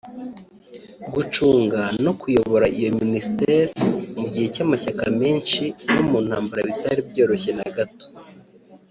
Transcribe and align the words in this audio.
gucunga 1.13 1.81
no 2.05 2.11
kuyobora 2.19 2.65
iyo 2.77 2.89
Ministère 3.01 3.67
mu 4.17 4.25
gihe 4.31 4.47
cy’amashyaka 4.55 5.03
menshi 5.21 5.63
no 5.93 6.01
mu 6.09 6.19
ntambara 6.25 6.61
bitari 6.69 6.99
byoroshye 7.09 7.51
na 7.59 7.67
gato 7.75 8.05